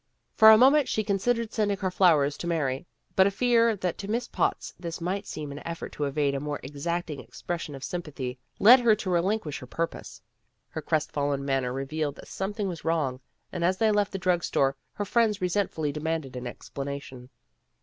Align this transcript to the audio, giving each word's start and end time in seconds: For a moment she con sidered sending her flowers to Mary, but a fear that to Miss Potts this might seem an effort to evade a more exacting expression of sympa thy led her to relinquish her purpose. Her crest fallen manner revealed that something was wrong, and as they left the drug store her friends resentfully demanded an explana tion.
For 0.33 0.49
a 0.49 0.57
moment 0.57 0.89
she 0.89 1.03
con 1.03 1.17
sidered 1.17 1.51
sending 1.51 1.77
her 1.77 1.91
flowers 1.91 2.35
to 2.39 2.47
Mary, 2.47 2.87
but 3.15 3.27
a 3.27 3.29
fear 3.29 3.75
that 3.75 3.99
to 3.99 4.07
Miss 4.07 4.27
Potts 4.27 4.73
this 4.79 4.99
might 4.99 5.27
seem 5.27 5.51
an 5.51 5.59
effort 5.63 5.91
to 5.91 6.05
evade 6.05 6.33
a 6.33 6.39
more 6.39 6.59
exacting 6.63 7.19
expression 7.19 7.75
of 7.75 7.83
sympa 7.83 8.15
thy 8.15 8.35
led 8.57 8.79
her 8.79 8.95
to 8.95 9.11
relinquish 9.11 9.59
her 9.59 9.67
purpose. 9.67 10.19
Her 10.69 10.81
crest 10.81 11.11
fallen 11.11 11.45
manner 11.45 11.71
revealed 11.71 12.15
that 12.15 12.27
something 12.29 12.67
was 12.67 12.83
wrong, 12.83 13.19
and 13.51 13.63
as 13.63 13.77
they 13.77 13.91
left 13.91 14.11
the 14.11 14.17
drug 14.17 14.43
store 14.43 14.75
her 14.93 15.05
friends 15.05 15.39
resentfully 15.39 15.91
demanded 15.91 16.35
an 16.35 16.45
explana 16.45 16.99
tion. 16.99 17.29